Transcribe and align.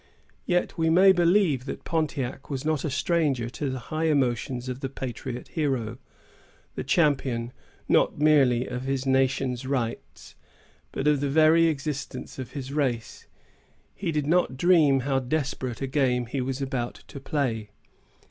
Yet 0.47 0.79
we 0.79 0.89
may 0.89 1.11
believe 1.11 1.65
that 1.65 1.83
Pontiac 1.83 2.49
was 2.49 2.65
not 2.65 2.83
a 2.83 2.89
stranger 2.89 3.51
to 3.51 3.69
the 3.69 3.77
high 3.93 4.05
emotion 4.05 4.57
of 4.67 4.79
the 4.79 4.89
patriot 4.89 5.49
hero, 5.49 5.99
the 6.73 6.83
champion 6.83 7.53
not 7.87 8.17
merely 8.17 8.65
of 8.65 8.81
his 8.81 9.05
nation's 9.05 9.67
rights, 9.67 10.33
but 10.91 11.05
of 11.07 11.19
the 11.19 11.29
very 11.29 11.67
existence 11.67 12.39
of 12.39 12.53
his 12.53 12.73
race. 12.73 13.27
He 13.93 14.11
did 14.11 14.25
not 14.25 14.57
dream 14.57 15.01
how 15.01 15.19
desperate 15.19 15.83
a 15.83 15.85
game 15.87 16.25
he 16.25 16.41
was 16.41 16.63
about 16.63 17.03
to 17.09 17.19
play. 17.19 17.69